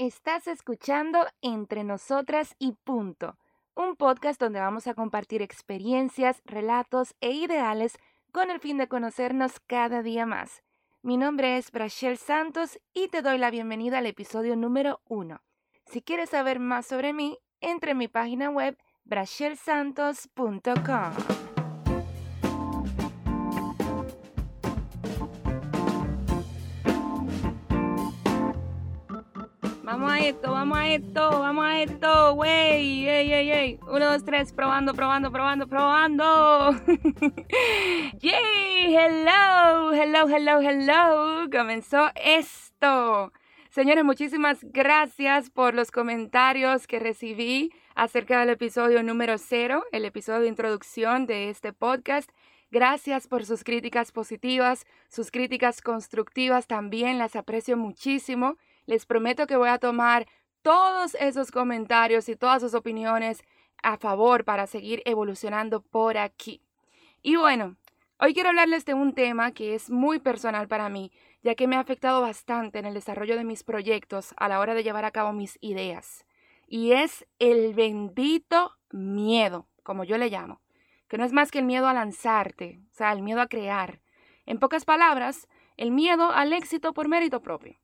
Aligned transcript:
Estás 0.00 0.46
escuchando 0.46 1.26
Entre 1.42 1.84
Nosotras 1.84 2.56
y 2.58 2.72
Punto, 2.72 3.36
un 3.74 3.96
podcast 3.96 4.40
donde 4.40 4.58
vamos 4.58 4.86
a 4.86 4.94
compartir 4.94 5.42
experiencias, 5.42 6.40
relatos 6.46 7.14
e 7.20 7.32
ideales 7.32 7.98
con 8.32 8.50
el 8.50 8.60
fin 8.60 8.78
de 8.78 8.88
conocernos 8.88 9.60
cada 9.60 10.02
día 10.02 10.24
más. 10.24 10.62
Mi 11.02 11.18
nombre 11.18 11.58
es 11.58 11.70
Brachel 11.70 12.16
Santos 12.16 12.80
y 12.94 13.08
te 13.08 13.20
doy 13.20 13.36
la 13.36 13.50
bienvenida 13.50 13.98
al 13.98 14.06
episodio 14.06 14.56
número 14.56 15.02
1. 15.08 15.42
Si 15.84 16.00
quieres 16.00 16.30
saber 16.30 16.60
más 16.60 16.86
sobre 16.86 17.12
mí, 17.12 17.38
entre 17.60 17.90
en 17.90 17.98
mi 17.98 18.08
página 18.08 18.48
web 18.48 18.78
brachelsantos.com. 19.04 21.59
Vamos 29.90 30.12
a 30.12 30.20
esto, 30.20 30.52
vamos 30.52 30.78
a 30.78 30.88
esto, 30.88 31.30
vamos 31.40 31.64
a 31.64 31.82
esto, 31.82 32.34
wey, 32.34 33.08
ey, 33.08 33.32
ey, 33.32 33.50
ey. 33.50 33.80
Uno, 33.88 34.12
dos, 34.12 34.24
tres, 34.24 34.52
probando, 34.52 34.94
probando, 34.94 35.32
probando, 35.32 35.66
probando. 35.66 36.70
Yay, 38.20 38.94
hello, 38.94 39.92
hello, 39.92 40.28
hello, 40.28 40.60
hello. 40.60 41.50
Comenzó 41.50 42.08
esto. 42.14 43.32
Señores, 43.70 44.04
muchísimas 44.04 44.58
gracias 44.62 45.50
por 45.50 45.74
los 45.74 45.90
comentarios 45.90 46.86
que 46.86 47.00
recibí 47.00 47.72
acerca 47.96 48.38
del 48.38 48.50
episodio 48.50 49.02
número 49.02 49.38
cero, 49.38 49.82
el 49.90 50.04
episodio 50.04 50.42
de 50.42 50.48
introducción 50.48 51.26
de 51.26 51.50
este 51.50 51.72
podcast. 51.72 52.30
Gracias 52.70 53.26
por 53.26 53.44
sus 53.44 53.64
críticas 53.64 54.12
positivas, 54.12 54.86
sus 55.08 55.32
críticas 55.32 55.82
constructivas 55.82 56.68
también, 56.68 57.18
las 57.18 57.34
aprecio 57.34 57.76
muchísimo. 57.76 58.56
Les 58.86 59.06
prometo 59.06 59.46
que 59.46 59.56
voy 59.56 59.68
a 59.68 59.78
tomar 59.78 60.26
todos 60.62 61.14
esos 61.14 61.50
comentarios 61.50 62.28
y 62.28 62.36
todas 62.36 62.62
sus 62.62 62.74
opiniones 62.74 63.42
a 63.82 63.96
favor 63.96 64.44
para 64.44 64.66
seguir 64.66 65.02
evolucionando 65.04 65.80
por 65.80 66.18
aquí. 66.18 66.62
Y 67.22 67.36
bueno, 67.36 67.76
hoy 68.18 68.34
quiero 68.34 68.50
hablarles 68.50 68.84
de 68.84 68.94
un 68.94 69.14
tema 69.14 69.52
que 69.52 69.74
es 69.74 69.90
muy 69.90 70.18
personal 70.18 70.68
para 70.68 70.88
mí, 70.88 71.12
ya 71.42 71.54
que 71.54 71.66
me 71.66 71.76
ha 71.76 71.80
afectado 71.80 72.20
bastante 72.20 72.78
en 72.78 72.86
el 72.86 72.94
desarrollo 72.94 73.36
de 73.36 73.44
mis 73.44 73.64
proyectos 73.64 74.34
a 74.36 74.48
la 74.48 74.60
hora 74.60 74.74
de 74.74 74.82
llevar 74.82 75.04
a 75.04 75.10
cabo 75.10 75.32
mis 75.32 75.58
ideas. 75.60 76.26
Y 76.66 76.92
es 76.92 77.26
el 77.38 77.74
bendito 77.74 78.72
miedo, 78.90 79.66
como 79.82 80.04
yo 80.04 80.18
le 80.18 80.30
llamo, 80.30 80.60
que 81.08 81.18
no 81.18 81.24
es 81.24 81.32
más 81.32 81.50
que 81.50 81.58
el 81.58 81.64
miedo 81.64 81.88
a 81.88 81.94
lanzarte, 81.94 82.80
o 82.90 82.94
sea, 82.94 83.12
el 83.12 83.22
miedo 83.22 83.40
a 83.40 83.48
crear. 83.48 84.00
En 84.46 84.58
pocas 84.58 84.84
palabras, 84.84 85.48
el 85.76 85.90
miedo 85.90 86.30
al 86.30 86.52
éxito 86.52 86.92
por 86.92 87.08
mérito 87.08 87.40
propio. 87.42 87.76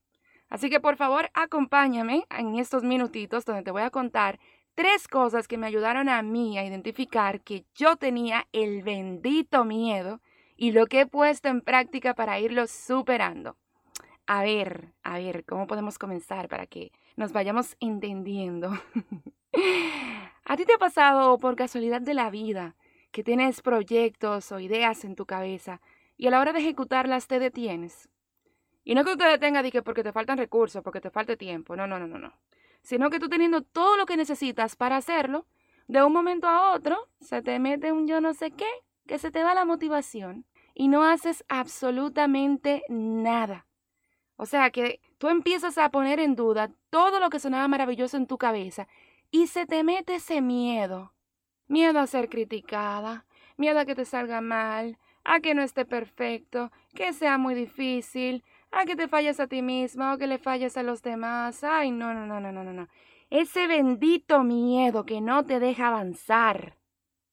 Así 0.56 0.70
que 0.70 0.80
por 0.80 0.96
favor 0.96 1.28
acompáñame 1.34 2.24
en 2.30 2.58
estos 2.58 2.82
minutitos 2.82 3.44
donde 3.44 3.62
te 3.62 3.70
voy 3.70 3.82
a 3.82 3.90
contar 3.90 4.40
tres 4.74 5.06
cosas 5.06 5.48
que 5.48 5.58
me 5.58 5.66
ayudaron 5.66 6.08
a 6.08 6.22
mí 6.22 6.56
a 6.56 6.64
identificar 6.64 7.42
que 7.42 7.66
yo 7.74 7.96
tenía 7.96 8.48
el 8.52 8.82
bendito 8.82 9.66
miedo 9.66 10.22
y 10.56 10.72
lo 10.72 10.86
que 10.86 11.00
he 11.00 11.06
puesto 11.06 11.50
en 11.50 11.60
práctica 11.60 12.14
para 12.14 12.40
irlo 12.40 12.66
superando. 12.68 13.58
A 14.26 14.42
ver, 14.44 14.94
a 15.02 15.18
ver, 15.18 15.44
¿cómo 15.44 15.66
podemos 15.66 15.98
comenzar 15.98 16.48
para 16.48 16.66
que 16.66 16.90
nos 17.16 17.32
vayamos 17.32 17.76
entendiendo? 17.78 18.70
¿A 20.46 20.56
ti 20.56 20.64
te 20.64 20.72
ha 20.72 20.78
pasado 20.78 21.36
por 21.36 21.54
casualidad 21.54 22.00
de 22.00 22.14
la 22.14 22.30
vida 22.30 22.76
que 23.10 23.22
tienes 23.22 23.60
proyectos 23.60 24.50
o 24.52 24.58
ideas 24.58 25.04
en 25.04 25.16
tu 25.16 25.26
cabeza 25.26 25.82
y 26.16 26.28
a 26.28 26.30
la 26.30 26.40
hora 26.40 26.54
de 26.54 26.60
ejecutarlas 26.60 27.26
te 27.26 27.40
detienes? 27.40 28.08
Y 28.86 28.94
no 28.94 29.04
que 29.04 29.10
usted 29.10 29.28
detenga 29.28 29.64
de 29.64 29.72
que 29.72 29.82
porque 29.82 30.04
te 30.04 30.12
faltan 30.12 30.38
recursos, 30.38 30.80
porque 30.80 31.00
te 31.00 31.10
falte 31.10 31.36
tiempo. 31.36 31.74
No, 31.74 31.88
no, 31.88 31.98
no, 31.98 32.06
no, 32.06 32.20
no. 32.20 32.32
Sino 32.82 33.10
que 33.10 33.18
tú 33.18 33.28
teniendo 33.28 33.60
todo 33.62 33.96
lo 33.96 34.06
que 34.06 34.16
necesitas 34.16 34.76
para 34.76 34.96
hacerlo, 34.96 35.44
de 35.88 36.04
un 36.04 36.12
momento 36.12 36.46
a 36.46 36.72
otro 36.72 37.08
se 37.20 37.42
te 37.42 37.58
mete 37.58 37.90
un 37.90 38.06
yo 38.06 38.20
no 38.20 38.32
sé 38.32 38.52
qué, 38.52 38.68
que 39.08 39.18
se 39.18 39.32
te 39.32 39.42
va 39.42 39.54
la 39.54 39.64
motivación 39.64 40.46
y 40.72 40.86
no 40.86 41.02
haces 41.02 41.44
absolutamente 41.48 42.84
nada. 42.88 43.66
O 44.36 44.46
sea 44.46 44.70
que 44.70 45.00
tú 45.18 45.30
empiezas 45.30 45.78
a 45.78 45.90
poner 45.90 46.20
en 46.20 46.36
duda 46.36 46.70
todo 46.88 47.18
lo 47.18 47.28
que 47.28 47.40
sonaba 47.40 47.66
maravilloso 47.66 48.16
en 48.16 48.28
tu 48.28 48.38
cabeza 48.38 48.86
y 49.32 49.48
se 49.48 49.66
te 49.66 49.82
mete 49.82 50.14
ese 50.14 50.40
miedo. 50.40 51.12
Miedo 51.66 51.98
a 51.98 52.06
ser 52.06 52.28
criticada, 52.28 53.26
miedo 53.56 53.80
a 53.80 53.84
que 53.84 53.96
te 53.96 54.04
salga 54.04 54.40
mal, 54.40 54.96
a 55.24 55.40
que 55.40 55.54
no 55.54 55.62
esté 55.62 55.84
perfecto, 55.84 56.70
que 56.94 57.12
sea 57.12 57.36
muy 57.36 57.56
difícil, 57.56 58.44
a 58.80 58.84
que 58.84 58.96
te 58.96 59.08
falles 59.08 59.40
a 59.40 59.46
ti 59.46 59.62
misma 59.62 60.14
o 60.14 60.18
que 60.18 60.26
le 60.26 60.38
falles 60.38 60.76
a 60.76 60.82
los 60.82 61.02
demás. 61.02 61.64
Ay, 61.64 61.90
no, 61.90 62.14
no, 62.14 62.26
no, 62.26 62.40
no, 62.40 62.52
no, 62.52 62.64
no. 62.64 62.88
Ese 63.30 63.66
bendito 63.66 64.42
miedo 64.44 65.04
que 65.04 65.20
no 65.20 65.44
te 65.44 65.58
deja 65.60 65.88
avanzar. 65.88 66.76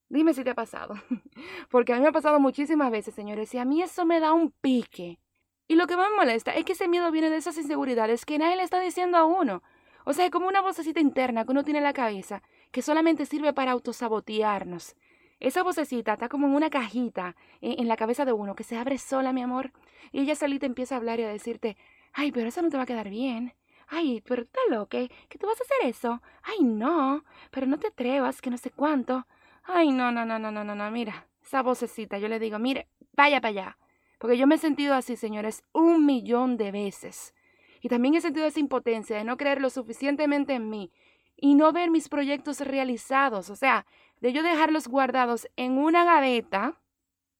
Dime 0.09 0.33
si 0.33 0.43
te 0.43 0.51
ha 0.51 0.55
pasado. 0.55 0.95
Porque 1.69 1.93
a 1.93 1.95
mí 1.95 2.01
me 2.01 2.09
ha 2.09 2.11
pasado 2.11 2.39
muchísimas 2.39 2.91
veces, 2.91 3.13
señores, 3.13 3.53
y 3.53 3.57
a 3.57 3.65
mí 3.65 3.81
eso 3.81 4.05
me 4.05 4.19
da 4.19 4.33
un 4.33 4.51
pique. 4.51 5.19
Y 5.67 5.75
lo 5.75 5.87
que 5.87 5.97
más 5.97 6.09
me 6.09 6.17
molesta 6.17 6.51
es 6.53 6.65
que 6.65 6.73
ese 6.73 6.87
miedo 6.87 7.11
viene 7.11 7.29
de 7.29 7.37
esas 7.37 7.57
inseguridades 7.57 8.25
que 8.25 8.37
nadie 8.37 8.55
le 8.55 8.63
está 8.63 8.79
diciendo 8.79 9.17
a 9.17 9.25
uno. 9.25 9.63
O 10.05 10.13
sea, 10.13 10.25
es 10.25 10.31
como 10.31 10.47
una 10.47 10.61
vocecita 10.61 10.99
interna 10.99 11.45
que 11.45 11.51
uno 11.51 11.63
tiene 11.63 11.79
en 11.79 11.85
la 11.85 11.93
cabeza 11.93 12.43
que 12.71 12.81
solamente 12.81 13.25
sirve 13.25 13.53
para 13.53 13.71
autosabotearnos. 13.71 14.95
Esa 15.43 15.61
vocecita 15.61 16.13
está 16.13 16.29
como 16.29 16.47
en 16.47 16.55
una 16.55 16.69
cajita 16.69 17.35
en, 17.59 17.89
la 17.89 17.97
cabeza 17.97 18.23
de 18.23 18.31
uno 18.31 18.55
que 18.55 18.63
se 18.63 18.77
abre 18.77 18.97
sola, 18.97 19.33
mi 19.33 19.41
amor. 19.41 19.73
Y 20.13 20.21
ella 20.21 20.35
solita 20.35 20.65
empieza 20.65 20.95
a 20.95 20.99
hablar 20.99 21.19
y 21.19 21.23
a 21.23 21.27
decirte, 21.27 21.75
ay, 22.13 22.31
pero 22.31 22.47
eso 22.47 22.61
no 22.61 22.69
te 22.69 22.77
va 22.77 22.83
a 22.83 22.85
quedar 22.85 23.09
bien. 23.09 23.53
Ay, 23.89 24.23
pero 24.25 24.43
está 24.43 24.61
loca, 24.69 24.99
que 25.27 25.37
tú 25.37 25.45
vas 25.45 25.59
a 25.59 25.63
hacer 25.65 25.89
eso. 25.89 26.21
Ay, 26.43 26.63
no, 26.63 27.25
pero 27.51 27.67
no 27.67 27.77
te 27.77 27.87
atrevas, 27.87 28.41
que 28.41 28.49
no 28.49 28.57
sé 28.57 28.71
cuánto. 28.71 29.27
Ay, 29.65 29.91
no, 29.91 30.13
no, 30.13 30.25
no, 30.25 30.39
no, 30.39 30.49
no, 30.49 30.63
no, 30.63 30.75
no, 30.75 30.91
mira, 30.91 31.27
esa 31.43 31.61
vocecita, 31.61 32.17
yo 32.19 32.29
le 32.29 32.39
digo, 32.39 32.57
mire, 32.57 32.87
vaya 33.11 33.41
para 33.41 33.49
allá. 33.49 33.77
Porque 34.19 34.37
yo 34.37 34.47
me 34.47 34.55
he 34.55 34.59
sentido 34.59 34.95
así, 34.95 35.17
señores, 35.17 35.61
un 35.73 36.05
millón 36.05 36.55
de 36.55 36.71
veces. 36.71 37.33
Y 37.81 37.89
también 37.89 38.15
he 38.15 38.21
sentido 38.21 38.45
esa 38.45 38.61
impotencia 38.61 39.17
de 39.17 39.25
no 39.25 39.35
creer 39.35 39.59
lo 39.59 39.69
suficientemente 39.69 40.53
en 40.53 40.69
mí 40.69 40.89
y 41.35 41.55
no 41.55 41.71
ver 41.71 41.89
mis 41.89 42.09
proyectos 42.09 42.59
realizados. 42.59 43.49
O 43.49 43.55
sea, 43.55 43.85
de 44.21 44.33
yo 44.33 44.43
dejarlos 44.43 44.87
guardados 44.87 45.47
en 45.55 45.77
una 45.77 46.05
gaveta, 46.05 46.79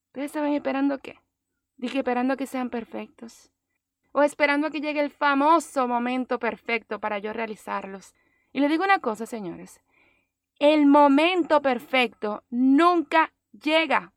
¿ustedes 0.06 0.26
estaban 0.26 0.52
esperando 0.52 0.98
qué? 0.98 1.18
Dije 1.76 1.98
esperando 1.98 2.36
que 2.36 2.46
sean 2.46 2.70
perfectos. 2.70 3.50
O 4.12 4.22
esperando 4.22 4.68
a 4.68 4.70
que 4.70 4.80
llegue 4.80 5.00
el 5.00 5.10
famoso 5.10 5.88
momento 5.88 6.38
perfecto 6.38 7.00
para 7.00 7.18
yo 7.18 7.32
realizarlos. 7.32 8.14
Y 8.52 8.60
le 8.60 8.68
digo 8.68 8.84
una 8.84 9.00
cosa, 9.00 9.26
señores. 9.26 9.80
El 10.60 10.86
momento 10.86 11.60
perfecto 11.62 12.44
nunca 12.48 13.32
llega. 13.50 14.12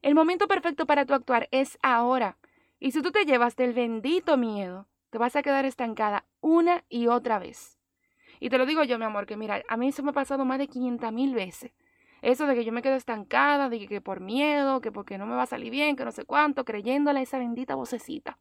El 0.00 0.14
momento 0.14 0.48
perfecto 0.48 0.86
para 0.86 1.04
tu 1.04 1.12
actuar 1.12 1.48
es 1.50 1.78
ahora. 1.82 2.38
Y 2.78 2.92
si 2.92 3.02
tú 3.02 3.10
te 3.10 3.24
llevas 3.24 3.56
del 3.56 3.74
bendito 3.74 4.36
miedo, 4.36 4.88
te 5.10 5.18
vas 5.18 5.36
a 5.36 5.42
quedar 5.42 5.64
estancada 5.64 6.24
una 6.40 6.84
y 6.88 7.08
otra 7.08 7.38
vez. 7.38 7.75
Y 8.40 8.50
te 8.50 8.58
lo 8.58 8.66
digo 8.66 8.84
yo, 8.84 8.98
mi 8.98 9.04
amor, 9.04 9.26
que 9.26 9.36
mira, 9.36 9.62
a 9.68 9.76
mí 9.76 9.88
eso 9.88 10.02
me 10.02 10.10
ha 10.10 10.14
pasado 10.14 10.44
más 10.44 10.58
de 10.58 10.68
500 10.68 11.12
mil 11.12 11.34
veces. 11.34 11.72
Eso 12.22 12.46
de 12.46 12.54
que 12.54 12.64
yo 12.64 12.72
me 12.72 12.82
quedo 12.82 12.94
estancada, 12.94 13.68
de 13.68 13.86
que, 13.86 14.00
por 14.00 14.20
miedo, 14.20 14.80
que 14.80 14.90
porque 14.90 15.18
no 15.18 15.26
me 15.26 15.36
va 15.36 15.42
a 15.42 15.46
salir 15.46 15.70
bien, 15.70 15.96
que 15.96 16.04
no 16.04 16.12
sé 16.12 16.24
cuánto, 16.24 16.64
creyéndole 16.64 17.20
a 17.20 17.22
esa 17.22 17.38
bendita 17.38 17.74
vocecita. 17.74 18.38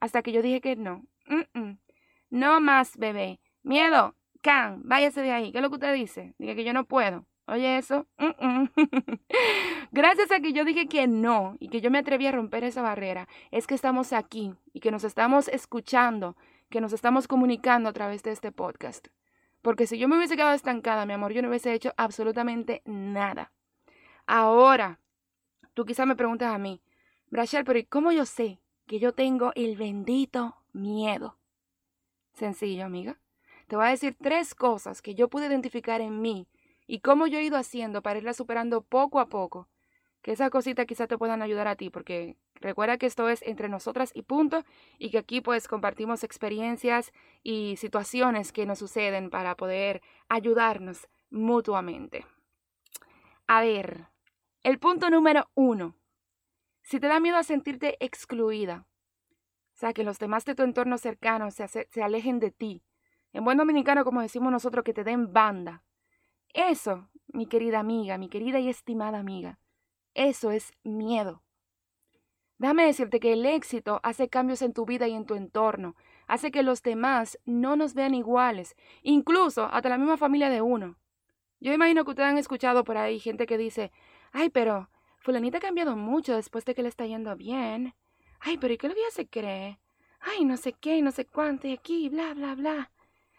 Hasta 0.00 0.22
que 0.22 0.32
yo 0.32 0.42
dije 0.42 0.60
que 0.60 0.76
no. 0.76 1.04
No 2.30 2.60
más, 2.60 2.96
bebé. 2.96 3.40
Miedo. 3.62 4.14
Can, 4.42 4.82
váyase 4.84 5.22
de 5.22 5.32
ahí. 5.32 5.52
¿Qué 5.52 5.58
es 5.58 5.62
lo 5.62 5.70
que 5.70 5.76
usted 5.76 5.94
dice? 5.94 6.34
Dije 6.38 6.54
que 6.54 6.64
yo 6.64 6.72
no 6.72 6.84
puedo. 6.84 7.26
Oye, 7.46 7.78
eso. 7.78 8.06
Gracias 9.92 10.30
a 10.30 10.40
que 10.40 10.52
yo 10.52 10.64
dije 10.64 10.86
que 10.86 11.06
no 11.06 11.56
y 11.60 11.68
que 11.68 11.80
yo 11.80 11.90
me 11.90 11.98
atreví 11.98 12.26
a 12.26 12.32
romper 12.32 12.64
esa 12.64 12.82
barrera, 12.82 13.28
es 13.50 13.66
que 13.66 13.74
estamos 13.74 14.12
aquí 14.12 14.54
y 14.72 14.80
que 14.80 14.90
nos 14.90 15.04
estamos 15.04 15.48
escuchando, 15.48 16.36
que 16.70 16.80
nos 16.80 16.92
estamos 16.92 17.26
comunicando 17.26 17.88
a 17.88 17.92
través 17.92 18.22
de 18.22 18.32
este 18.32 18.52
podcast. 18.52 19.08
Porque 19.64 19.86
si 19.86 19.96
yo 19.96 20.08
me 20.08 20.18
hubiese 20.18 20.36
quedado 20.36 20.52
estancada, 20.52 21.06
mi 21.06 21.14
amor, 21.14 21.32
yo 21.32 21.40
no 21.40 21.48
hubiese 21.48 21.72
hecho 21.72 21.94
absolutamente 21.96 22.82
nada. 22.84 23.50
Ahora, 24.26 25.00
tú 25.72 25.86
quizás 25.86 26.06
me 26.06 26.16
preguntas 26.16 26.54
a 26.54 26.58
mí, 26.58 26.82
Brachel, 27.30 27.64
pero 27.64 27.78
¿y 27.78 27.84
cómo 27.84 28.12
yo 28.12 28.26
sé 28.26 28.60
que 28.86 28.98
yo 28.98 29.14
tengo 29.14 29.52
el 29.54 29.78
bendito 29.78 30.58
miedo? 30.74 31.38
Sencillo, 32.34 32.84
amiga. 32.84 33.18
Te 33.66 33.76
voy 33.76 33.86
a 33.86 33.88
decir 33.88 34.14
tres 34.20 34.54
cosas 34.54 35.00
que 35.00 35.14
yo 35.14 35.28
pude 35.28 35.46
identificar 35.46 36.02
en 36.02 36.20
mí 36.20 36.46
y 36.86 37.00
cómo 37.00 37.26
yo 37.26 37.38
he 37.38 37.44
ido 37.44 37.56
haciendo 37.56 38.02
para 38.02 38.18
irla 38.18 38.34
superando 38.34 38.82
poco 38.82 39.18
a 39.18 39.30
poco. 39.30 39.70
Que 40.24 40.32
esas 40.32 40.50
cositas 40.50 40.86
quizás 40.86 41.06
te 41.06 41.18
puedan 41.18 41.42
ayudar 41.42 41.68
a 41.68 41.76
ti, 41.76 41.90
porque 41.90 42.36
Recuerda 42.64 42.96
que 42.96 43.04
esto 43.04 43.28
es 43.28 43.42
entre 43.42 43.68
nosotras 43.68 44.10
y 44.14 44.22
punto 44.22 44.64
y 44.98 45.10
que 45.10 45.18
aquí 45.18 45.42
pues 45.42 45.68
compartimos 45.68 46.24
experiencias 46.24 47.12
y 47.42 47.76
situaciones 47.76 48.52
que 48.52 48.64
nos 48.64 48.78
suceden 48.78 49.28
para 49.28 49.54
poder 49.54 50.00
ayudarnos 50.30 51.06
mutuamente. 51.28 52.24
A 53.46 53.60
ver, 53.60 54.06
el 54.62 54.78
punto 54.78 55.10
número 55.10 55.50
uno. 55.52 55.94
Si 56.80 56.98
te 56.98 57.06
da 57.06 57.20
miedo 57.20 57.36
a 57.36 57.42
sentirte 57.42 57.98
excluida, 58.02 58.86
o 59.74 59.76
sea, 59.76 59.92
que 59.92 60.02
los 60.02 60.18
demás 60.18 60.46
de 60.46 60.54
tu 60.54 60.62
entorno 60.62 60.96
cercano 60.96 61.50
se, 61.50 61.68
se 61.68 62.02
alejen 62.02 62.40
de 62.40 62.50
ti, 62.50 62.82
En 63.34 63.44
buen 63.44 63.58
dominicano, 63.58 64.04
como 64.04 64.22
decimos 64.22 64.50
nosotros, 64.50 64.84
que 64.84 64.94
te 64.94 65.04
den 65.04 65.34
banda. 65.34 65.82
Eso, 66.54 67.10
mi 67.26 67.44
querida 67.46 67.80
amiga, 67.80 68.16
mi 68.16 68.30
querida 68.30 68.58
y 68.58 68.70
estimada 68.70 69.18
amiga, 69.18 69.58
eso 70.14 70.50
es 70.50 70.72
miedo. 70.82 71.42
Déjame 72.58 72.86
decirte 72.86 73.20
que 73.20 73.32
el 73.32 73.44
éxito 73.44 74.00
hace 74.02 74.28
cambios 74.28 74.62
en 74.62 74.72
tu 74.72 74.86
vida 74.86 75.08
y 75.08 75.12
en 75.12 75.26
tu 75.26 75.34
entorno, 75.34 75.96
hace 76.26 76.50
que 76.50 76.62
los 76.62 76.82
demás 76.82 77.38
no 77.44 77.76
nos 77.76 77.94
vean 77.94 78.14
iguales, 78.14 78.76
incluso 79.02 79.64
hasta 79.66 79.88
la 79.88 79.98
misma 79.98 80.16
familia 80.16 80.48
de 80.48 80.62
uno. 80.62 80.96
Yo 81.60 81.72
imagino 81.72 82.04
que 82.04 82.10
ustedes 82.10 82.28
han 82.28 82.38
escuchado 82.38 82.84
por 82.84 82.96
ahí 82.96 83.18
gente 83.18 83.46
que 83.46 83.58
dice, 83.58 83.90
ay, 84.32 84.50
pero 84.50 84.88
fulanita 85.18 85.58
ha 85.58 85.60
cambiado 85.60 85.96
mucho 85.96 86.36
después 86.36 86.64
de 86.64 86.74
que 86.74 86.82
le 86.82 86.88
está 86.88 87.06
yendo 87.06 87.34
bien. 87.36 87.94
Ay, 88.40 88.58
pero 88.58 88.74
¿y 88.74 88.78
qué 88.78 88.88
lo 88.88 88.94
que 88.94 89.00
ella 89.00 89.10
se 89.10 89.26
cree? 89.26 89.80
Ay, 90.20 90.44
no 90.44 90.56
sé 90.56 90.74
qué, 90.74 91.02
no 91.02 91.10
sé 91.10 91.26
cuánto, 91.26 91.66
y 91.66 91.72
aquí, 91.72 92.08
bla, 92.08 92.34
bla, 92.34 92.54
bla. 92.54 92.92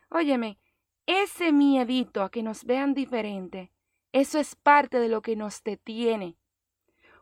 Óyeme, 0.09 0.59
ese 1.05 1.51
miedito 1.51 2.23
a 2.23 2.29
que 2.29 2.43
nos 2.43 2.63
vean 2.65 2.93
diferente, 2.93 3.71
eso 4.11 4.39
es 4.39 4.55
parte 4.55 4.99
de 4.99 5.09
lo 5.09 5.21
que 5.21 5.35
nos 5.35 5.63
detiene. 5.63 6.37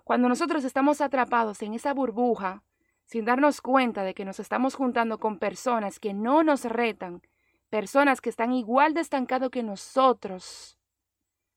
Cuando 0.04 0.28
nosotros 0.28 0.66
estamos 0.66 1.00
atrapados 1.00 1.62
en 1.62 1.74
esa 1.74 1.94
burbuja, 1.94 2.64
sin 3.06 3.26
darnos 3.26 3.62
cuenta 3.62 4.04
de 4.04 4.14
que 4.14 4.26
nos 4.26 4.40
estamos 4.40 4.76
juntando 4.76 5.18
con 5.18 5.40
personas 5.40 6.00
que 6.00 6.14
no 6.14 6.44
nos 6.44 6.66
retan, 6.66 7.22
personas 7.70 8.22
que 8.22 8.30
están 8.30 8.52
igual 8.52 8.94
de 8.94 9.02
estancados 9.02 9.50
que 9.50 9.64
nosotros. 9.64 10.78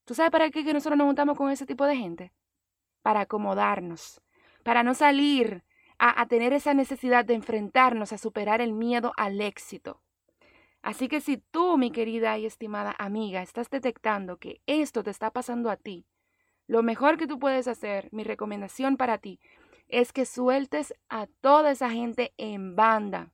¿Tú 0.04 0.14
sabes 0.14 0.31
para 0.31 0.50
qué 0.50 0.64
que 0.64 0.72
nosotros 0.72 0.96
nos 0.96 1.06
juntamos 1.06 1.37
con 1.37 1.50
ese 1.50 1.66
tipo 1.66 1.84
de 1.87 1.96
gente? 1.96 2.32
Para 3.02 3.20
acomodarnos, 3.20 4.20
para 4.62 4.82
no 4.82 4.94
salir 4.94 5.64
a, 5.98 6.20
a 6.20 6.26
tener 6.26 6.52
esa 6.52 6.72
necesidad 6.75 7.25
de 7.25 7.34
enfrentarnos 7.34 8.12
a 8.12 8.19
superar 8.19 8.60
el 8.60 8.72
miedo 8.72 9.12
al 9.16 9.40
éxito. 9.40 10.02
Así 10.82 11.08
que 11.08 11.20
si 11.20 11.38
tú, 11.38 11.76
mi 11.78 11.90
querida 11.90 12.38
y 12.38 12.46
estimada 12.46 12.94
amiga, 12.98 13.43
estás 13.43 13.69
detectando 13.70 14.37
que 14.37 14.60
esto 14.66 15.02
te 15.02 15.10
está 15.10 15.32
pasando 15.32 15.69
a 15.69 15.76
ti, 15.76 16.06
lo 16.67 16.83
mejor 16.83 17.17
que 17.17 17.27
tú 17.27 17.39
puedes 17.39 17.69
hacer, 17.69 18.09
mi 18.13 18.25
recomendación 18.25 18.97
para 18.97 19.19
ti, 19.19 19.41
es 19.89 20.13
que 20.13 20.27
sueltes 20.27 20.95
a 21.09 21.27
toda 21.41 21.71
esa 21.71 21.91
gente 21.91 22.33
en 22.37 22.75
banda. 22.75 23.31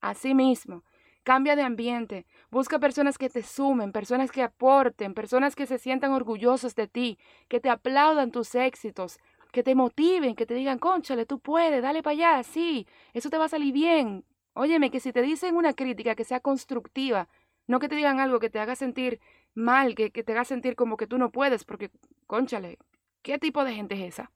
Así 0.00 0.34
mismo, 0.34 0.84
cambia 1.24 1.56
de 1.56 1.62
ambiente, 1.62 2.26
busca 2.50 2.78
personas 2.78 3.18
que 3.18 3.28
te 3.28 3.42
sumen, 3.42 3.90
personas 3.90 4.30
que 4.30 4.42
aporten, 4.42 5.14
personas 5.14 5.56
que 5.56 5.66
se 5.66 5.78
sientan 5.78 6.12
orgullosos 6.12 6.74
de 6.76 6.86
ti, 6.86 7.18
que 7.48 7.58
te 7.58 7.70
aplaudan 7.70 8.30
tus 8.30 8.54
éxitos, 8.54 9.18
que 9.50 9.64
te 9.64 9.74
motiven, 9.74 10.36
que 10.36 10.46
te 10.46 10.54
digan, 10.54 10.78
conchale, 10.78 11.26
tú 11.26 11.40
puedes, 11.40 11.82
dale 11.82 12.02
para 12.02 12.12
allá, 12.12 12.42
sí, 12.44 12.86
eso 13.12 13.30
te 13.30 13.38
va 13.38 13.46
a 13.46 13.48
salir 13.48 13.72
bien. 13.72 14.24
Óyeme, 14.54 14.90
que 14.90 15.00
si 15.00 15.12
te 15.12 15.22
dicen 15.22 15.56
una 15.56 15.74
crítica 15.74 16.14
que 16.14 16.24
sea 16.24 16.40
constructiva, 16.40 17.28
no 17.66 17.80
que 17.80 17.88
te 17.88 17.96
digan 17.96 18.20
algo 18.20 18.38
que 18.38 18.50
te 18.50 18.60
haga 18.60 18.76
sentir 18.76 19.20
mal, 19.56 19.94
que, 19.94 20.12
que 20.12 20.22
te 20.22 20.32
haga 20.32 20.44
sentir 20.44 20.76
como 20.76 20.96
que 20.96 21.06
tú 21.06 21.18
no 21.18 21.32
puedes, 21.32 21.64
porque, 21.64 21.90
conchale, 22.26 22.78
¿qué 23.22 23.38
tipo 23.38 23.64
de 23.64 23.74
gente 23.74 23.94
es 23.94 24.14
esa? 24.14 24.32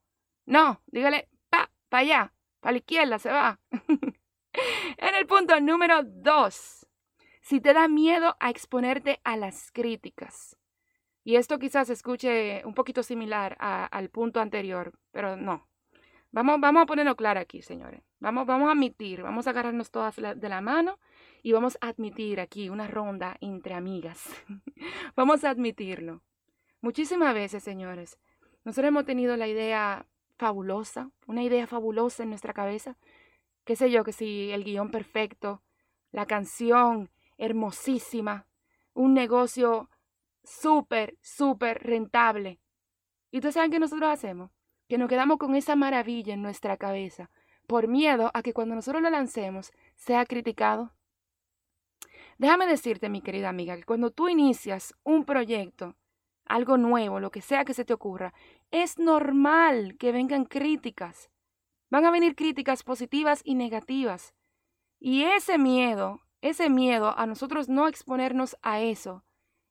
No, 0.46 0.82
dígale, 0.86 1.28
pa, 1.50 1.70
para 1.88 2.00
allá, 2.00 2.34
para 2.60 2.72
la 2.72 2.78
izquierda 2.78 3.18
se 3.18 3.30
va. 3.30 3.60
en 4.98 5.14
el 5.14 5.26
punto 5.26 5.60
número 5.60 6.02
dos, 6.02 6.86
si 7.40 7.60
te 7.60 7.72
da 7.72 7.86
miedo 7.86 8.36
a 8.40 8.50
exponerte 8.50 9.20
a 9.22 9.36
las 9.36 9.70
críticas. 9.70 10.56
Y 11.22 11.36
esto 11.36 11.58
quizás 11.58 11.90
escuche 11.90 12.62
un 12.64 12.74
poquito 12.74 13.02
similar 13.02 13.56
al 13.60 14.08
punto 14.08 14.40
anterior, 14.40 14.98
pero 15.12 15.36
no. 15.36 15.68
Vamos, 16.32 16.60
vamos 16.60 16.82
a 16.82 16.86
ponerlo 16.86 17.14
claro 17.14 17.40
aquí, 17.40 17.60
señores. 17.60 18.02
Vamos, 18.20 18.46
vamos 18.46 18.68
a 18.68 18.72
admitir, 18.72 19.22
vamos 19.22 19.46
a 19.46 19.50
agarrarnos 19.50 19.90
todas 19.90 20.16
de 20.16 20.48
la 20.48 20.60
mano 20.60 20.98
y 21.42 21.52
vamos 21.52 21.78
a 21.80 21.88
admitir 21.88 22.40
aquí 22.40 22.68
una 22.68 22.86
ronda 22.86 23.36
entre 23.40 23.74
amigas. 23.74 24.24
vamos 25.16 25.44
a 25.44 25.50
admitirlo. 25.50 26.22
Muchísimas 26.80 27.34
veces, 27.34 27.62
señores, 27.62 28.18
nosotros 28.64 28.88
hemos 28.88 29.04
tenido 29.04 29.36
la 29.36 29.48
idea 29.48 30.06
fabulosa, 30.36 31.10
una 31.26 31.42
idea 31.42 31.66
fabulosa 31.66 32.22
en 32.22 32.30
nuestra 32.30 32.52
cabeza. 32.52 32.96
Qué 33.64 33.76
sé 33.76 33.90
yo, 33.90 34.04
que 34.04 34.12
si 34.12 34.50
el 34.50 34.64
guion 34.64 34.90
perfecto, 34.90 35.62
la 36.12 36.26
canción 36.26 37.10
hermosísima, 37.36 38.46
un 38.94 39.14
negocio 39.14 39.90
súper, 40.42 41.16
súper 41.20 41.82
rentable. 41.82 42.60
¿Y 43.30 43.38
ustedes 43.38 43.54
saben 43.54 43.70
qué 43.70 43.78
nosotros 43.78 44.10
hacemos? 44.10 44.50
Que 44.88 44.98
nos 44.98 45.08
quedamos 45.08 45.38
con 45.38 45.54
esa 45.54 45.76
maravilla 45.76 46.34
en 46.34 46.42
nuestra 46.42 46.76
cabeza, 46.76 47.30
por 47.66 47.86
miedo 47.86 48.30
a 48.34 48.42
que 48.42 48.52
cuando 48.52 48.74
nosotros 48.74 49.02
lo 49.02 49.10
lancemos 49.10 49.72
sea 49.94 50.26
criticado. 50.26 50.92
Déjame 52.40 52.66
decirte, 52.66 53.10
mi 53.10 53.20
querida 53.20 53.50
amiga, 53.50 53.76
que 53.76 53.84
cuando 53.84 54.12
tú 54.12 54.26
inicias 54.30 54.94
un 55.04 55.26
proyecto, 55.26 55.94
algo 56.46 56.78
nuevo, 56.78 57.20
lo 57.20 57.30
que 57.30 57.42
sea 57.42 57.66
que 57.66 57.74
se 57.74 57.84
te 57.84 57.92
ocurra, 57.92 58.32
es 58.70 58.98
normal 58.98 59.98
que 59.98 60.10
vengan 60.10 60.46
críticas. 60.46 61.28
Van 61.90 62.06
a 62.06 62.10
venir 62.10 62.34
críticas 62.34 62.82
positivas 62.82 63.42
y 63.44 63.56
negativas. 63.56 64.32
Y 64.98 65.24
ese 65.24 65.58
miedo, 65.58 66.22
ese 66.40 66.70
miedo 66.70 67.12
a 67.14 67.26
nosotros 67.26 67.68
no 67.68 67.88
exponernos 67.88 68.56
a 68.62 68.80
eso, 68.80 69.22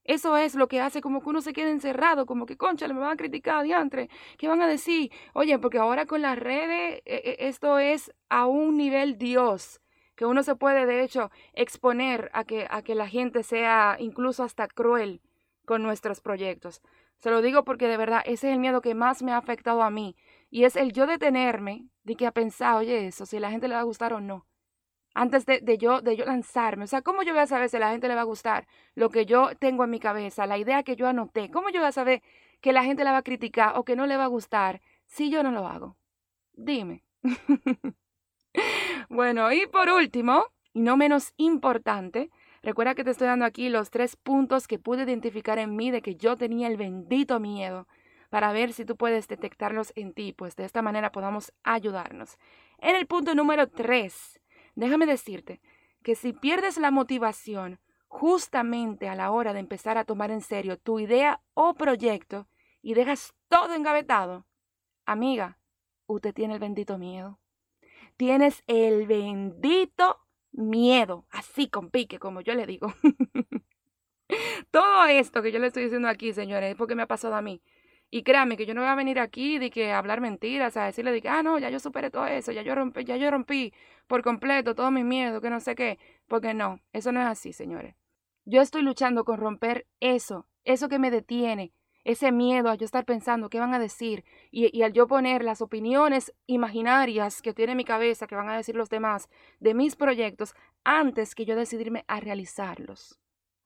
eso 0.03 0.37
es 0.37 0.53
lo 0.53 0.67
que 0.67 0.79
hace 0.79 1.01
como 1.01 1.21
que 1.21 1.29
uno 1.29 1.41
se 1.41 1.53
quede 1.53 1.71
encerrado, 1.71 2.27
como 2.27 2.45
que, 2.45 2.55
concha, 2.55 2.87
me 2.87 2.99
van 2.99 3.13
a 3.13 3.17
criticar, 3.17 3.63
diantre, 3.63 4.11
¿qué 4.37 4.47
van 4.47 4.61
a 4.61 4.67
decir? 4.67 5.11
Oye, 5.33 5.57
porque 5.57 5.79
ahora 5.79 6.05
con 6.05 6.21
las 6.21 6.37
redes 6.37 7.01
e, 7.05 7.15
e, 7.15 7.47
esto 7.47 7.79
es 7.79 8.13
a 8.29 8.45
un 8.45 8.77
nivel 8.77 9.17
Dios, 9.17 9.81
que 10.19 10.25
uno 10.25 10.43
se 10.43 10.53
puede 10.53 10.85
de 10.85 11.01
hecho 11.01 11.31
exponer 11.53 12.29
a 12.33 12.43
que, 12.43 12.67
a 12.69 12.81
que 12.81 12.93
la 12.93 13.07
gente 13.07 13.41
sea 13.41 13.95
incluso 13.99 14.43
hasta 14.43 14.67
cruel 14.67 15.21
con 15.63 15.81
nuestros 15.81 16.19
proyectos. 16.19 16.81
Se 17.19 17.29
lo 17.29 17.41
digo 17.41 17.63
porque 17.63 17.87
de 17.87 17.95
verdad 17.95 18.21
ese 18.25 18.49
es 18.49 18.53
el 18.53 18.59
miedo 18.59 18.81
que 18.81 18.95
más 18.95 19.23
me 19.23 19.31
ha 19.31 19.37
afectado 19.37 19.81
a 19.81 19.89
mí. 19.89 20.17
Y 20.49 20.65
es 20.65 20.75
el 20.75 20.91
yo 20.91 21.07
detenerme 21.07 21.87
de 22.03 22.15
que 22.15 22.27
a 22.27 22.33
pensar, 22.33 22.75
oye, 22.75 23.07
eso, 23.07 23.25
si 23.25 23.37
a 23.37 23.39
la 23.39 23.49
gente 23.49 23.69
le 23.69 23.75
va 23.75 23.79
a 23.79 23.85
gustar 23.85 24.11
o 24.11 24.19
no. 24.19 24.45
Antes 25.13 25.45
de, 25.45 25.61
de, 25.61 25.77
yo, 25.77 26.01
de 26.01 26.17
yo 26.17 26.25
lanzarme. 26.25 26.83
O 26.83 26.87
sea, 26.87 27.01
¿cómo 27.01 27.23
yo 27.23 27.31
voy 27.31 27.43
a 27.43 27.47
saber 27.47 27.69
si 27.69 27.77
a 27.77 27.79
la 27.79 27.91
gente 27.91 28.09
le 28.09 28.15
va 28.15 28.21
a 28.21 28.25
gustar 28.25 28.67
lo 28.95 29.11
que 29.11 29.25
yo 29.25 29.55
tengo 29.57 29.85
en 29.85 29.89
mi 29.89 30.01
cabeza, 30.01 30.45
la 30.45 30.57
idea 30.57 30.83
que 30.83 30.97
yo 30.97 31.07
anoté? 31.07 31.49
¿Cómo 31.49 31.69
yo 31.69 31.79
voy 31.79 31.87
a 31.87 31.93
saber 31.93 32.21
que 32.59 32.73
la 32.73 32.83
gente 32.83 33.05
la 33.05 33.13
va 33.13 33.19
a 33.19 33.23
criticar 33.23 33.77
o 33.77 33.85
que 33.85 33.95
no 33.95 34.05
le 34.05 34.17
va 34.17 34.25
a 34.25 34.27
gustar 34.27 34.81
si 35.05 35.29
yo 35.29 35.43
no 35.43 35.51
lo 35.51 35.65
hago? 35.65 35.95
Dime. 36.51 37.05
bueno, 39.09 39.51
y 39.51 39.67
por 39.67 39.89
último, 39.89 40.45
y 40.73 40.81
no 40.81 40.95
menos 40.95 41.33
importante, 41.37 42.29
Recuerda 42.61 42.93
que 42.93 43.05
te 43.05 43.11
estoy 43.11 43.27
dando 43.27 43.45
aquí 43.45 43.69
los 43.69 43.89
tres 43.89 44.15
puntos 44.17 44.67
que 44.67 44.79
pude 44.79 45.03
identificar 45.03 45.59
en 45.59 45.75
mí 45.75 45.91
de 45.91 46.01
que 46.01 46.15
yo 46.15 46.35
tenía 46.35 46.67
el 46.67 46.75
bendito 46.75 47.39
miedo 47.39 47.87
para 48.29 48.51
ver 48.51 48.73
si 48.73 48.85
tú 48.85 48.95
puedes 48.97 49.27
detectarlos 49.27 49.93
en 49.95 50.13
ti, 50.13 50.33
pues 50.33 50.55
de 50.55 50.65
esta 50.65 50.81
manera 50.81 51.11
podamos 51.11 51.53
ayudarnos. 51.63 52.37
En 52.79 52.95
el 52.95 53.07
punto 53.07 53.33
número 53.33 53.67
tres, 53.67 54.41
déjame 54.75 55.05
decirte 55.05 55.61
que 56.03 56.15
si 56.15 56.33
pierdes 56.33 56.77
la 56.77 56.91
motivación 56.91 57.79
justamente 58.07 59.07
a 59.07 59.15
la 59.15 59.31
hora 59.31 59.53
de 59.53 59.59
empezar 59.59 59.97
a 59.97 60.03
tomar 60.03 60.31
en 60.31 60.41
serio 60.41 60.77
tu 60.77 60.99
idea 60.99 61.41
o 61.53 61.75
proyecto 61.75 62.47
y 62.81 62.93
dejas 62.93 63.33
todo 63.47 63.73
engavetado, 63.73 64.45
amiga, 65.05 65.59
usted 66.07 66.33
tiene 66.33 66.55
el 66.55 66.59
bendito 66.59 66.97
miedo. 66.97 67.39
Tienes 68.19 68.63
el 68.67 69.07
bendito 69.07 70.19
miedo, 70.51 71.25
así 71.29 71.69
con 71.69 71.89
pique, 71.89 72.19
como 72.19 72.41
yo 72.41 72.53
le 72.53 72.65
digo. 72.65 72.93
Todo 74.71 75.05
esto 75.05 75.41
que 75.41 75.53
yo 75.53 75.59
le 75.59 75.67
estoy 75.67 75.83
diciendo 75.83 76.09
aquí, 76.09 76.33
señores, 76.33 76.71
es 76.71 76.75
porque 76.75 76.95
me 76.95 77.03
ha 77.03 77.07
pasado 77.07 77.35
a 77.35 77.41
mí. 77.41 77.61
Y 78.09 78.23
créanme 78.23 78.57
que 78.57 78.65
yo 78.65 78.73
no 78.73 78.81
voy 78.81 78.89
a 78.89 78.95
venir 78.95 79.19
aquí 79.19 79.57
de 79.57 79.69
que 79.69 79.93
hablar 79.93 80.19
mentiras, 80.19 80.75
a 80.75 80.83
decirle 80.83 81.13
de 81.13 81.21
que, 81.21 81.29
ah, 81.29 81.43
no, 81.43 81.59
ya 81.59 81.69
yo 81.69 81.79
superé 81.79 82.11
todo 82.11 82.25
eso, 82.25 82.51
ya 82.51 82.61
yo 82.61 82.75
rompí, 82.75 83.05
ya 83.05 83.15
yo 83.15 83.31
rompí 83.31 83.73
por 84.05 84.21
completo 84.21 84.75
todo 84.75 84.91
mi 84.91 85.05
miedo, 85.05 85.39
que 85.39 85.49
no 85.49 85.61
sé 85.61 85.75
qué. 85.75 85.97
Porque 86.27 86.53
no, 86.53 86.81
eso 86.91 87.13
no 87.13 87.21
es 87.21 87.27
así, 87.27 87.53
señores. 87.53 87.95
Yo 88.43 88.59
estoy 88.61 88.81
luchando 88.81 89.23
con 89.23 89.39
romper 89.39 89.87
eso, 90.01 90.45
eso 90.65 90.89
que 90.89 90.99
me 90.99 91.09
detiene, 91.09 91.71
ese 92.09 92.31
miedo 92.31 92.69
a 92.69 92.75
yo 92.75 92.85
estar 92.85 93.05
pensando 93.05 93.49
qué 93.49 93.59
van 93.59 93.73
a 93.73 93.79
decir 93.79 94.23
y, 94.51 94.81
al 94.81 94.93
yo 94.93 95.07
poner 95.07 95.43
las 95.43 95.61
opiniones 95.61 96.33
imaginarias 96.47 97.41
que 97.41 97.53
tiene 97.53 97.75
mi 97.75 97.85
cabeza, 97.85 98.25
que 98.25 98.35
van 98.35 98.49
a 98.49 98.57
decir 98.57 98.75
los 98.75 98.89
demás 98.89 99.29
de 99.59 99.75
mis 99.75 99.95
proyectos, 99.95 100.55
antes 100.83 101.35
que 101.35 101.45
yo 101.45 101.55
decidirme 101.55 102.05
a 102.07 102.19
realizarlos. 102.19 103.19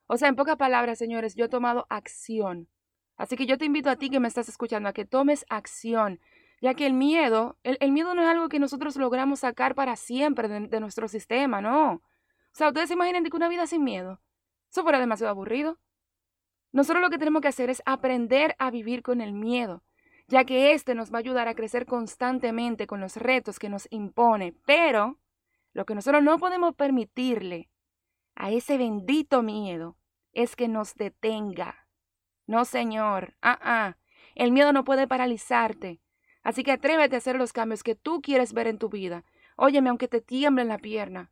O 0.07 0.17
sea, 0.17 0.27
en 0.27 0.35
pocas 0.35 0.57
palabras, 0.57 0.99
señores, 0.99 1.35
yo 1.35 1.45
he 1.45 1.49
tomado 1.49 1.85
acción. 1.89 2.67
Así 3.15 3.37
que 3.37 3.45
yo 3.45 3.57
te 3.57 3.65
invito 3.65 3.89
a 3.89 3.95
ti 3.95 4.09
que 4.09 4.19
me 4.19 4.27
estás 4.27 4.49
escuchando 4.49 4.89
a 4.89 4.93
que 4.93 5.05
tomes 5.05 5.45
acción, 5.49 6.19
ya 6.61 6.73
que 6.73 6.85
el 6.85 6.93
miedo, 6.93 7.57
el, 7.63 7.77
el 7.79 7.91
miedo 7.91 8.13
no 8.13 8.23
es 8.23 8.27
algo 8.27 8.49
que 8.49 8.59
nosotros 8.59 8.97
logramos 8.97 9.39
sacar 9.39 9.73
para 9.75 9.95
siempre 9.95 10.47
de, 10.49 10.79
nuestro 10.81 11.07
sistema, 11.07 11.61
no. 11.61 11.93
O 11.93 12.01
sea, 12.51 12.67
ustedes 12.67 12.89
se 12.89 12.95
imaginan 12.95 13.23
que 13.23 13.35
una 13.35 13.49
vida 13.49 13.67
sin 13.67 13.83
miedo, 13.83 14.19
eso 14.69 14.83
fuera 14.83 14.99
demasiado 14.99 15.31
aburrido. 15.31 15.79
Nosotros 16.73 17.03
lo 17.03 17.11
que 17.11 17.19
tenemos 17.19 17.41
que 17.41 17.47
hacer 17.47 17.69
es 17.69 17.83
aprender 17.85 18.55
a 18.57 18.71
vivir 18.71 19.03
con 19.03 19.21
el 19.21 19.31
miedo, 19.31 19.83
ya 20.27 20.43
que 20.43 20.73
este 20.73 20.95
nos 20.95 21.13
va 21.13 21.17
a 21.17 21.19
ayudar 21.19 21.47
a 21.47 21.53
crecer 21.53 21.85
constantemente 21.85 22.87
con 22.87 22.99
los 22.99 23.15
retos 23.15 23.59
que 23.59 23.69
nos 23.69 23.87
impone. 23.91 24.55
Pero 24.65 25.19
lo 25.73 25.85
que 25.85 25.93
nosotros 25.93 26.23
no 26.23 26.39
podemos 26.39 26.73
permitirle 26.75 27.69
a 28.35 28.51
ese 28.51 28.79
bendito 28.79 29.43
miedo 29.43 29.97
es 30.33 30.55
que 30.55 30.67
nos 30.67 30.95
detenga. 30.95 31.87
No, 32.47 32.65
Señor. 32.65 33.35
Ah, 33.41 33.59
ah. 33.61 33.97
El 34.33 34.51
miedo 34.51 34.73
no 34.73 34.83
puede 34.83 35.07
paralizarte. 35.07 36.01
Así 36.41 36.63
que 36.63 36.71
atrévete 36.71 37.15
a 37.15 37.19
hacer 37.19 37.35
los 37.35 37.53
cambios 37.53 37.83
que 37.83 37.93
tú 37.93 38.21
quieres 38.21 38.51
ver 38.53 38.65
en 38.65 38.79
tu 38.79 38.89
vida. 38.89 39.23
Óyeme, 39.57 39.89
aunque 39.89 40.07
te 40.07 40.21
tiemble 40.21 40.63
en 40.63 40.69
la 40.69 40.79
pierna, 40.79 41.31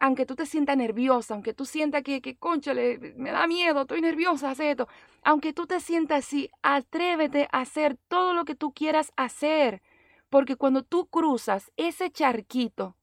aunque 0.00 0.26
tú 0.26 0.34
te 0.36 0.46
sientas 0.46 0.76
nerviosa, 0.76 1.34
aunque 1.34 1.54
tú 1.54 1.64
sientas 1.64 2.02
que, 2.02 2.20
que 2.20 2.36
conchale, 2.36 3.14
me 3.16 3.30
da 3.30 3.46
miedo, 3.46 3.82
estoy 3.82 4.00
nerviosa, 4.00 4.50
haz 4.50 4.60
esto. 4.60 4.88
Aunque 5.22 5.52
tú 5.52 5.66
te 5.66 5.80
sientas 5.80 6.26
así, 6.26 6.50
atrévete 6.62 7.48
a 7.52 7.60
hacer 7.60 7.96
todo 8.08 8.34
lo 8.34 8.44
que 8.44 8.54
tú 8.54 8.72
quieras 8.72 9.12
hacer. 9.16 9.82
Porque 10.28 10.56
cuando 10.56 10.82
tú 10.82 11.06
cruzas 11.06 11.72
ese 11.76 12.10
charquito 12.10 12.96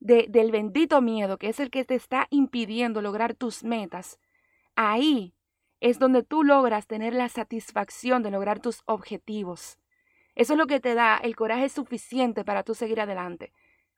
de, 0.00 0.26
del 0.28 0.50
bendito 0.50 1.00
miedo, 1.00 1.38
que 1.38 1.48
es 1.48 1.60
el 1.60 1.70
que 1.70 1.84
te 1.84 1.94
está 1.94 2.26
impidiendo 2.30 3.00
lograr 3.00 3.34
tus 3.34 3.64
metas, 3.64 4.18
ahí 4.74 5.34
es 5.80 5.98
donde 5.98 6.22
tú 6.22 6.42
logras 6.42 6.86
tener 6.86 7.14
la 7.14 7.28
satisfacción 7.28 8.22
de 8.22 8.30
lograr 8.30 8.60
tus 8.60 8.82
objetivos. 8.86 9.78
Eso 10.34 10.52
es 10.52 10.58
lo 10.58 10.66
que 10.66 10.80
te 10.80 10.94
da 10.94 11.16
el 11.16 11.34
coraje 11.34 11.68
suficiente 11.68 12.44
para 12.44 12.62
tú 12.62 12.74
seguir 12.74 13.00
adelante. 13.00 13.52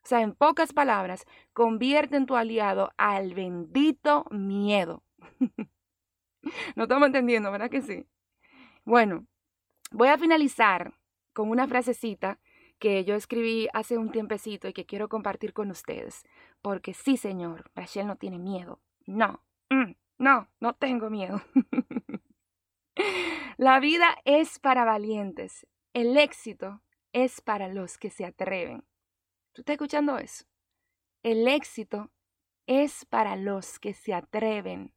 O 0.09 0.15
sea, 0.17 0.23
en 0.23 0.33
pocas 0.33 0.73
palabras, 0.73 1.27
convierte 1.53 2.17
en 2.17 2.25
tu 2.25 2.35
aliado 2.35 2.95
al 2.97 3.35
bendito 3.35 4.25
miedo. 4.31 5.03
no 6.77 6.85
estamos 6.85 7.09
entendiendo, 7.09 7.53
¿verdad 7.53 7.69
que 7.69 7.83
sí? 7.83 8.07
Bueno, 8.87 9.27
voy 9.91 10.09
a 10.09 10.17
finalizar 10.17 10.95
con 11.35 11.50
una 11.50 11.69
frasecita 11.69 12.41
que 12.79 13.05
yo 13.05 13.17
escribí 13.17 13.69
hace 13.75 13.99
un 13.99 14.11
tiempecito 14.11 14.67
y 14.67 14.73
que 14.73 14.87
quiero 14.87 15.11
compartir 15.11 15.53
con 15.53 15.71
ustedes. 15.71 16.25
Porque 16.62 16.95
sí, 16.95 17.19
señor, 17.19 17.71
Rachel 17.75 18.07
no 18.07 18.17
tiene 18.17 18.38
miedo. 18.38 18.81
No, 19.05 19.45
mm, 19.69 19.93
no, 20.17 20.49
no 20.59 20.73
tengo 20.73 21.11
miedo. 21.11 21.43
La 23.59 23.79
vida 23.79 24.17
es 24.25 24.59
para 24.59 24.87
valientes. 24.87 25.67
El 25.93 26.17
éxito 26.17 26.81
es 27.12 27.43
para 27.43 27.69
los 27.69 27.99
que 27.99 28.09
se 28.09 28.25
atreven. 28.25 28.85
¿Tú 29.59 29.62
estás 29.62 29.75
escuchando 29.75 30.19
eso? 30.19 30.45
El 31.25 31.49
éxito 31.49 32.12
es 32.69 33.05
para 33.05 33.35
los 33.35 33.81
que 33.81 33.93
se 33.93 34.15
atreven. 34.15 34.95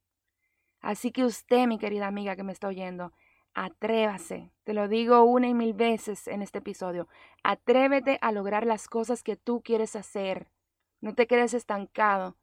Así 0.81 1.11
que 1.11 1.25
usted, 1.25 1.65
mi 1.65 1.79
querida 1.79 2.05
amiga 2.05 2.35
que 2.35 2.43
me 2.43 2.51
está 2.51 2.67
oyendo, 2.67 3.11
atrévase. 3.55 4.51
Te 4.63 4.75
lo 4.75 4.87
digo 4.87 5.23
una 5.23 5.47
y 5.47 5.55
mil 5.55 5.73
veces 5.73 6.27
en 6.27 6.43
este 6.43 6.59
episodio. 6.59 7.07
Atrévete 7.41 8.19
a 8.21 8.31
lograr 8.31 8.67
las 8.67 8.87
cosas 8.87 9.23
que 9.23 9.35
tú 9.35 9.63
quieres 9.63 9.95
hacer. 9.95 10.51
No 10.99 11.15
te 11.15 11.25
quedes 11.25 11.55
estancado. 11.55 12.37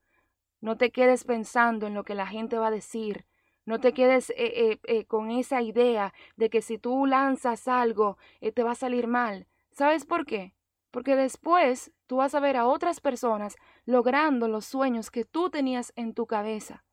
No 0.61 0.77
te 0.77 0.91
quedes 0.91 1.23
pensando 1.23 1.87
en 1.87 1.95
lo 1.95 2.03
que 2.03 2.17
la 2.17 2.27
gente 2.27 2.59
va 2.59 2.67
a 2.67 2.73
decir. 2.73 3.27
No 3.65 3.79
te 3.79 3.93
quedes 3.95 4.31
eh, 4.31 4.35
eh, 4.39 4.81
eh, 4.89 5.05
con 5.05 5.31
esa 5.31 5.63
idea 5.63 6.13
de 6.35 6.51
que 6.51 6.63
si 6.63 6.79
tú 6.79 7.07
lanzas 7.07 7.69
algo 7.69 8.19
te 8.41 8.65
va 8.65 8.73
a 8.73 8.75
salir 8.75 9.07
mal. 9.07 9.47
¿Sabes 9.71 10.05
por 10.05 10.27
qué? 10.27 10.53
Porque 10.91 11.15
después 11.15 11.93
tú 12.09 12.17
vas 12.17 12.35
a 12.35 12.41
ver 12.41 12.57
a 12.57 12.67
otras 12.67 13.01
personas 13.01 13.55
logrando 13.85 14.49
los 14.49 14.65
sueños 14.65 15.13
que 15.13 15.25
tú 15.25 15.51
tenías 15.51 15.93
en 15.95 16.15
tu 16.15 16.27
cabeza. 16.27 16.85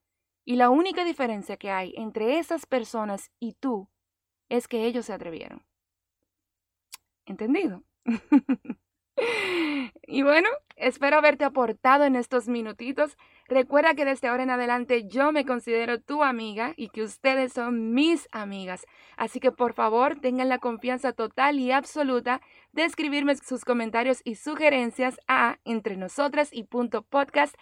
Y 0.45 0.57
la 0.57 0.69
única 0.69 1.03
diferencia 1.03 1.57
que 1.57 1.71
hay 1.71 1.95
entre 1.97 2.37
esas 2.37 2.67
personas 2.67 3.31
y 3.39 3.53
tú 3.53 3.89
es 4.49 4.67
que 4.67 4.85
ellos 4.85 5.07
se 5.07 5.13
atrevieron. 5.13 5.65
¿Entendido? 7.25 7.83
y 10.07 10.23
bueno, 10.23 10.49
espero 10.75 11.17
haberte 11.17 11.45
aportado 11.45 12.03
en 12.03 12.15
estos 12.15 12.47
minutitos. 12.47 13.17
Recuerda 13.47 13.93
que 13.93 14.05
desde 14.05 14.27
ahora 14.27 14.43
en 14.43 14.49
adelante 14.49 15.07
yo 15.07 15.31
me 15.31 15.45
considero 15.45 16.01
tu 16.01 16.23
amiga 16.23 16.73
y 16.75 16.89
que 16.89 17.03
ustedes 17.03 17.53
son 17.53 17.93
mis 17.93 18.27
amigas. 18.31 18.85
Así 19.17 19.39
que 19.39 19.51
por 19.51 19.73
favor 19.73 20.19
tengan 20.19 20.49
la 20.49 20.57
confianza 20.57 21.13
total 21.13 21.59
y 21.59 21.71
absoluta 21.71 22.41
de 22.71 22.83
escribirme 22.85 23.35
sus 23.35 23.63
comentarios 23.63 24.21
y 24.23 24.35
sugerencias 24.35 25.19
a 25.27 25.59
entre 25.63 25.95
nosotras 25.95 26.49
y 26.51 26.63
punto 26.63 27.03
podcast. 27.03 27.55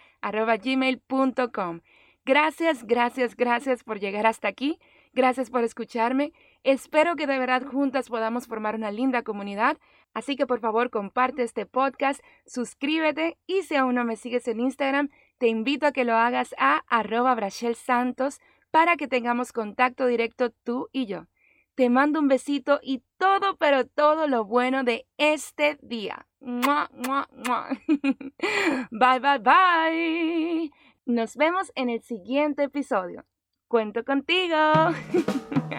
Gracias, 2.26 2.86
gracias, 2.86 3.36
gracias 3.36 3.84
por 3.84 4.00
llegar 4.00 4.26
hasta 4.26 4.48
aquí. 4.48 4.78
Gracias 5.12 5.50
por 5.50 5.62
escucharme. 5.62 6.32
Espero 6.64 7.14
que 7.14 7.26
de 7.26 7.38
verdad 7.38 7.62
juntas 7.62 8.08
podamos 8.08 8.46
formar 8.46 8.74
una 8.74 8.90
linda 8.90 9.22
comunidad. 9.22 9.76
Así 10.14 10.34
que 10.34 10.46
por 10.46 10.60
favor 10.60 10.88
comparte 10.88 11.42
este 11.42 11.66
podcast, 11.66 12.22
suscríbete 12.46 13.36
y 13.46 13.62
si 13.62 13.76
aún 13.76 13.96
no 13.96 14.04
me 14.04 14.16
sigues 14.16 14.48
en 14.48 14.60
Instagram, 14.60 15.10
te 15.38 15.48
invito 15.48 15.86
a 15.86 15.92
que 15.92 16.04
lo 16.04 16.14
hagas 16.14 16.54
a 16.56 16.82
arroba 16.88 17.36
Santos 17.50 18.40
para 18.70 18.96
que 18.96 19.08
tengamos 19.08 19.52
contacto 19.52 20.06
directo 20.06 20.50
tú 20.50 20.88
y 20.90 21.06
yo. 21.06 21.26
Te 21.74 21.90
mando 21.90 22.20
un 22.20 22.28
besito 22.28 22.80
y 22.82 23.02
todo, 23.18 23.56
pero 23.56 23.86
todo 23.86 24.26
lo 24.26 24.44
bueno 24.44 24.84
de 24.84 25.06
este 25.18 25.76
día. 25.82 26.26
bye, 26.40 26.78
bye, 29.20 29.38
bye. 29.38 30.70
Nos 31.04 31.36
vemos 31.36 31.72
en 31.74 31.90
el 31.90 32.00
siguiente 32.00 32.62
episodio. 32.62 33.26
Cuento 33.68 34.04
contigo. 34.04 34.56